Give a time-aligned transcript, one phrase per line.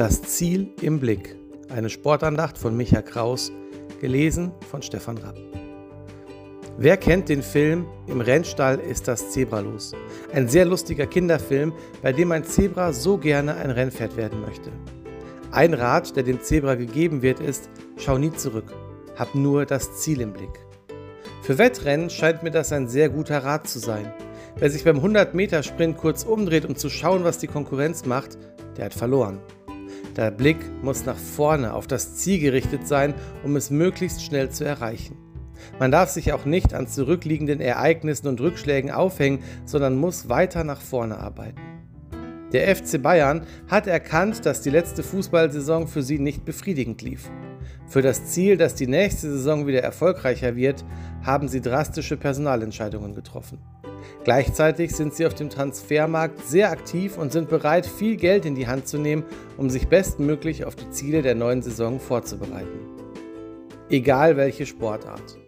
[0.00, 1.36] Das Ziel im Blick.
[1.68, 3.52] Eine Sportandacht von Micha Kraus,
[4.00, 5.36] gelesen von Stefan Rapp.
[6.78, 9.92] Wer kennt den Film Im Rennstall ist das Zebra los?
[10.32, 14.72] Ein sehr lustiger Kinderfilm, bei dem ein Zebra so gerne ein Rennpferd werden möchte.
[15.50, 18.72] Ein Rat, der dem Zebra gegeben wird, ist, schau nie zurück,
[19.18, 20.64] hab nur das Ziel im Blick.
[21.42, 24.10] Für Wettrennen scheint mir das ein sehr guter Rat zu sein.
[24.56, 28.38] Wer sich beim 100-Meter-Sprint kurz umdreht, um zu schauen, was die Konkurrenz macht,
[28.78, 29.40] der hat verloren.
[30.20, 34.64] Der Blick muss nach vorne auf das Ziel gerichtet sein, um es möglichst schnell zu
[34.64, 35.16] erreichen.
[35.78, 40.82] Man darf sich auch nicht an zurückliegenden Ereignissen und Rückschlägen aufhängen, sondern muss weiter nach
[40.82, 41.58] vorne arbeiten.
[42.52, 47.30] Der FC Bayern hat erkannt, dass die letzte Fußballsaison für sie nicht befriedigend lief.
[47.86, 50.84] Für das Ziel, dass die nächste Saison wieder erfolgreicher wird,
[51.22, 53.58] haben sie drastische Personalentscheidungen getroffen.
[54.24, 58.66] Gleichzeitig sind sie auf dem Transfermarkt sehr aktiv und sind bereit, viel Geld in die
[58.66, 59.24] Hand zu nehmen,
[59.56, 62.80] um sich bestmöglich auf die Ziele der neuen Saison vorzubereiten.
[63.88, 65.38] Egal welche Sportart.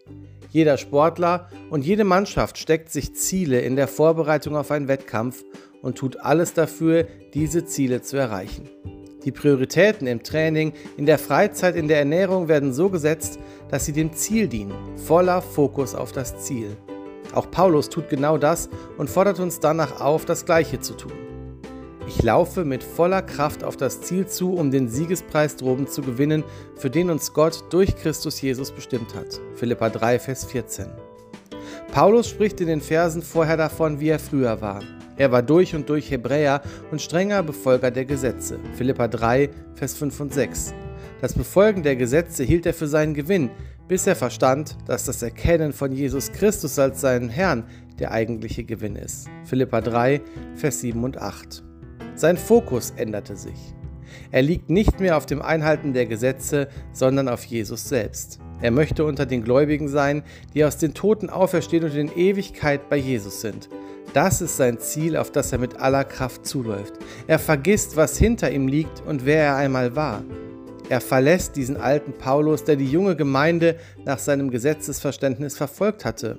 [0.48, 5.44] Jeder Sportler und jede Mannschaft steckt sich Ziele in der Vorbereitung auf einen Wettkampf
[5.80, 8.68] und tut alles dafür, diese Ziele zu erreichen.
[9.24, 13.38] Die Prioritäten im Training, in der Freizeit, in der Ernährung werden so gesetzt,
[13.70, 16.76] dass sie dem Ziel dienen, voller Fokus auf das Ziel.
[17.34, 21.12] Auch Paulus tut genau das und fordert uns danach auf, das Gleiche zu tun.
[22.08, 26.42] Ich laufe mit voller Kraft auf das Ziel zu, um den Siegespreis droben zu gewinnen,
[26.74, 29.40] für den uns Gott durch Christus Jesus bestimmt hat.
[29.54, 30.86] Philippa 3, Vers 14.
[31.92, 34.80] Paulus spricht in den Versen vorher davon, wie er früher war.
[35.16, 38.58] Er war durch und durch Hebräer und strenger Befolger der Gesetze.
[38.76, 40.74] Philippa 3, Vers 5 und 6.
[41.20, 43.50] Das Befolgen der Gesetze hielt er für seinen Gewinn,
[43.88, 47.64] bis er verstand, dass das Erkennen von Jesus Christus als seinen Herrn
[47.98, 49.28] der eigentliche Gewinn ist.
[49.44, 50.20] Philippa 3,
[50.56, 51.62] Vers 7 und 8.
[52.14, 53.74] Sein Fokus änderte sich.
[54.30, 58.40] Er liegt nicht mehr auf dem Einhalten der Gesetze, sondern auf Jesus selbst.
[58.60, 60.22] Er möchte unter den Gläubigen sein,
[60.54, 63.68] die aus den Toten auferstehen und in Ewigkeit bei Jesus sind.
[64.12, 66.94] Das ist sein Ziel, auf das er mit aller Kraft zuläuft.
[67.26, 70.22] Er vergisst, was hinter ihm liegt und wer er einmal war.
[70.90, 76.38] Er verlässt diesen alten Paulus, der die junge Gemeinde nach seinem Gesetzesverständnis verfolgt hatte.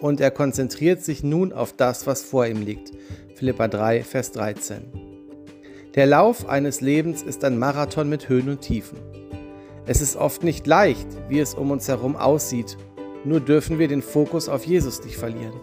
[0.00, 2.92] Und er konzentriert sich nun auf das, was vor ihm liegt.
[3.34, 4.84] Philippa 3, Vers 13.
[5.94, 8.98] Der Lauf eines Lebens ist ein Marathon mit Höhen und Tiefen.
[9.86, 12.78] Es ist oft nicht leicht, wie es um uns herum aussieht,
[13.24, 15.54] nur dürfen wir den Fokus auf Jesus nicht verlieren.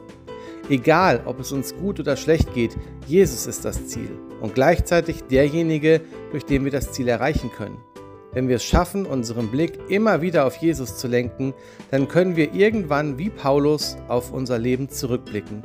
[0.71, 5.99] Egal, ob es uns gut oder schlecht geht, Jesus ist das Ziel und gleichzeitig derjenige,
[6.31, 7.75] durch den wir das Ziel erreichen können.
[8.31, 11.53] Wenn wir es schaffen, unseren Blick immer wieder auf Jesus zu lenken,
[11.89, 15.61] dann können wir irgendwann wie Paulus auf unser Leben zurückblicken.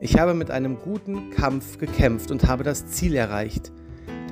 [0.00, 3.70] Ich habe mit einem guten Kampf gekämpft und habe das Ziel erreicht.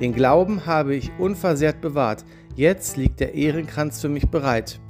[0.01, 2.25] Den Glauben habe ich unversehrt bewahrt.
[2.57, 4.81] Jetzt liegt der Ehrenkranz für mich bereit.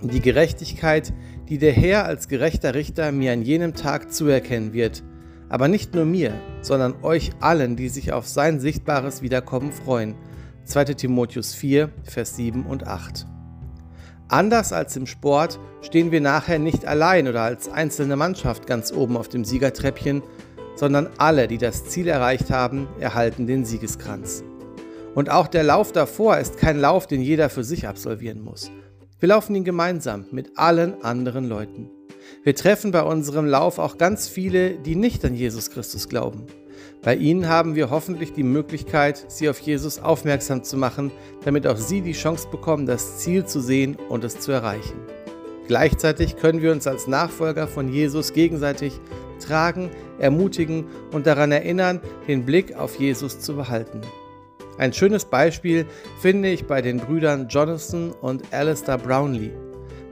[0.00, 1.12] Die Gerechtigkeit,
[1.48, 5.02] die der Herr als gerechter Richter mir an jenem Tag zuerkennen wird.
[5.48, 10.14] Aber nicht nur mir, sondern euch allen, die sich auf sein sichtbares Wiederkommen freuen.
[10.66, 13.26] 2 Timotheus 4, Vers 7 und 8.
[14.28, 19.16] Anders als im Sport stehen wir nachher nicht allein oder als einzelne Mannschaft ganz oben
[19.16, 20.22] auf dem Siegertreppchen,
[20.76, 24.44] sondern alle, die das Ziel erreicht haben, erhalten den Siegeskranz.
[25.16, 28.70] Und auch der Lauf davor ist kein Lauf, den jeder für sich absolvieren muss.
[29.20, 31.90] Wir laufen ihn gemeinsam mit allen anderen Leuten.
[32.44, 36.46] Wir treffen bei unserem Lauf auch ganz viele, die nicht an Jesus Christus glauben.
[37.02, 41.10] Bei ihnen haben wir hoffentlich die Möglichkeit, sie auf Jesus aufmerksam zu machen,
[41.44, 45.00] damit auch sie die Chance bekommen, das Ziel zu sehen und es zu erreichen.
[45.66, 49.00] Gleichzeitig können wir uns als Nachfolger von Jesus gegenseitig
[49.44, 49.90] tragen,
[50.20, 54.00] ermutigen und daran erinnern, den Blick auf Jesus zu behalten.
[54.78, 55.86] Ein schönes Beispiel
[56.20, 59.50] finde ich bei den Brüdern Jonathan und Alistair Brownlee.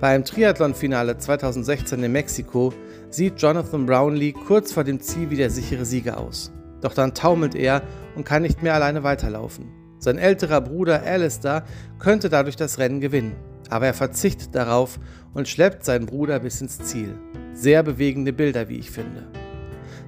[0.00, 2.72] Bei einem Triathlon-Finale 2016 in Mexiko
[3.08, 6.52] sieht Jonathan Brownlee kurz vor dem Ziel wie der sichere Sieger aus.
[6.80, 7.82] Doch dann taumelt er
[8.16, 9.70] und kann nicht mehr alleine weiterlaufen.
[9.98, 11.64] Sein älterer Bruder Alistair
[12.00, 13.36] könnte dadurch das Rennen gewinnen,
[13.70, 14.98] aber er verzichtet darauf
[15.32, 17.16] und schleppt seinen Bruder bis ins Ziel.
[17.54, 19.28] Sehr bewegende Bilder, wie ich finde.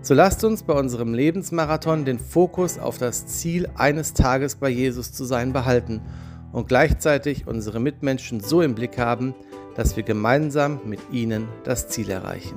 [0.01, 5.13] So lasst uns bei unserem Lebensmarathon den Fokus auf das Ziel eines Tages bei Jesus
[5.13, 6.01] zu sein behalten
[6.53, 9.35] und gleichzeitig unsere Mitmenschen so im Blick haben,
[9.75, 12.57] dass wir gemeinsam mit ihnen das Ziel erreichen.